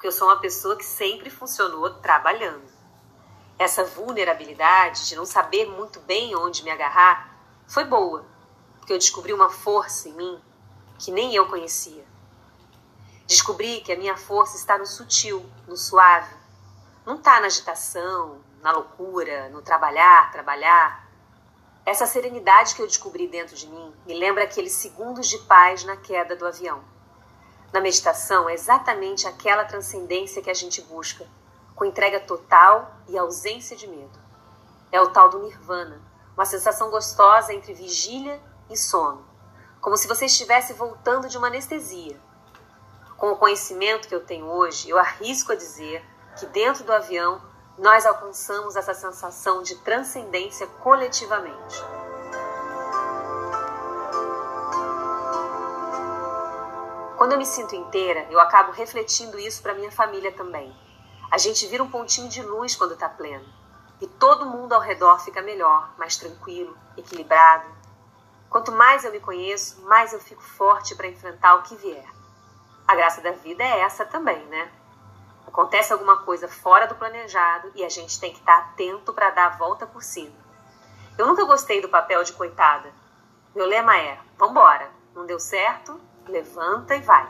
porque 0.00 0.08
eu 0.08 0.12
sou 0.12 0.28
uma 0.28 0.40
pessoa 0.40 0.76
que 0.76 0.84
sempre 0.84 1.28
funcionou 1.28 1.90
trabalhando. 2.00 2.64
Essa 3.58 3.84
vulnerabilidade 3.84 5.06
de 5.06 5.14
não 5.14 5.26
saber 5.26 5.66
muito 5.66 6.00
bem 6.00 6.34
onde 6.34 6.64
me 6.64 6.70
agarrar 6.70 7.36
foi 7.68 7.84
boa, 7.84 8.24
porque 8.78 8.94
eu 8.94 8.98
descobri 8.98 9.34
uma 9.34 9.50
força 9.50 10.08
em 10.08 10.14
mim 10.14 10.40
que 10.98 11.10
nem 11.10 11.34
eu 11.34 11.46
conhecia. 11.50 12.02
Descobri 13.26 13.82
que 13.82 13.92
a 13.92 13.96
minha 13.98 14.16
força 14.16 14.56
está 14.56 14.78
no 14.78 14.86
sutil, 14.86 15.44
no 15.68 15.76
suave. 15.76 16.34
Não 17.04 17.16
está 17.16 17.38
na 17.38 17.48
agitação, 17.48 18.40
na 18.62 18.72
loucura, 18.72 19.50
no 19.50 19.60
trabalhar, 19.60 20.32
trabalhar. 20.32 21.06
Essa 21.84 22.06
serenidade 22.06 22.74
que 22.74 22.80
eu 22.80 22.86
descobri 22.86 23.28
dentro 23.28 23.54
de 23.54 23.66
mim 23.66 23.94
me 24.06 24.14
lembra 24.14 24.44
aqueles 24.44 24.72
segundos 24.72 25.28
de 25.28 25.36
paz 25.40 25.84
na 25.84 25.98
queda 25.98 26.34
do 26.34 26.46
avião. 26.46 26.82
Na 27.72 27.80
meditação 27.80 28.48
é 28.48 28.54
exatamente 28.54 29.28
aquela 29.28 29.64
transcendência 29.64 30.42
que 30.42 30.50
a 30.50 30.54
gente 30.54 30.82
busca, 30.82 31.26
com 31.74 31.84
entrega 31.84 32.18
total 32.18 32.96
e 33.08 33.16
ausência 33.16 33.76
de 33.76 33.86
medo. 33.86 34.18
É 34.90 35.00
o 35.00 35.10
tal 35.10 35.28
do 35.28 35.38
nirvana, 35.38 36.00
uma 36.34 36.44
sensação 36.44 36.90
gostosa 36.90 37.54
entre 37.54 37.72
vigília 37.72 38.40
e 38.68 38.76
sono, 38.76 39.24
como 39.80 39.96
se 39.96 40.08
você 40.08 40.26
estivesse 40.26 40.72
voltando 40.72 41.28
de 41.28 41.38
uma 41.38 41.46
anestesia. 41.46 42.20
Com 43.16 43.32
o 43.32 43.36
conhecimento 43.36 44.08
que 44.08 44.14
eu 44.14 44.24
tenho 44.24 44.46
hoje, 44.46 44.88
eu 44.88 44.98
arrisco 44.98 45.52
a 45.52 45.56
dizer 45.56 46.04
que 46.38 46.46
dentro 46.46 46.82
do 46.82 46.92
avião 46.92 47.40
nós 47.78 48.04
alcançamos 48.04 48.74
essa 48.74 48.94
sensação 48.94 49.62
de 49.62 49.76
transcendência 49.76 50.66
coletivamente. 50.66 51.84
Quando 57.20 57.32
eu 57.32 57.38
me 57.38 57.44
sinto 57.44 57.76
inteira, 57.76 58.26
eu 58.30 58.40
acabo 58.40 58.72
refletindo 58.72 59.38
isso 59.38 59.60
para 59.60 59.74
minha 59.74 59.92
família 59.92 60.32
também. 60.32 60.74
A 61.30 61.36
gente 61.36 61.66
vira 61.66 61.82
um 61.82 61.90
pontinho 61.90 62.30
de 62.30 62.40
luz 62.40 62.74
quando 62.74 62.94
está 62.94 63.10
pleno. 63.10 63.44
E 64.00 64.06
todo 64.06 64.46
mundo 64.46 64.72
ao 64.72 64.80
redor 64.80 65.18
fica 65.20 65.42
melhor, 65.42 65.92
mais 65.98 66.16
tranquilo, 66.16 66.74
equilibrado. 66.96 67.68
Quanto 68.48 68.72
mais 68.72 69.04
eu 69.04 69.12
me 69.12 69.20
conheço, 69.20 69.82
mais 69.82 70.14
eu 70.14 70.18
fico 70.18 70.40
forte 70.40 70.94
para 70.94 71.08
enfrentar 71.08 71.56
o 71.56 71.62
que 71.62 71.76
vier. 71.76 72.08
A 72.88 72.94
graça 72.94 73.20
da 73.20 73.32
vida 73.32 73.62
é 73.62 73.80
essa 73.80 74.06
também, 74.06 74.42
né? 74.46 74.72
Acontece 75.46 75.92
alguma 75.92 76.22
coisa 76.24 76.48
fora 76.48 76.86
do 76.86 76.94
planejado 76.94 77.70
e 77.74 77.84
a 77.84 77.88
gente 77.90 78.18
tem 78.18 78.32
que 78.32 78.40
estar 78.40 78.62
tá 78.62 78.64
atento 78.70 79.12
para 79.12 79.28
dar 79.28 79.46
a 79.48 79.56
volta 79.58 79.86
por 79.86 80.02
cima. 80.02 80.34
Eu 81.18 81.26
nunca 81.26 81.44
gostei 81.44 81.82
do 81.82 81.88
papel 81.90 82.24
de 82.24 82.32
coitada. 82.32 82.90
Meu 83.54 83.66
lema 83.66 83.94
é: 83.98 84.18
vambora, 84.38 84.90
não 85.14 85.26
deu 85.26 85.38
certo? 85.38 86.08
Levanta 86.30 86.94
e 86.94 87.00
vai. 87.00 87.28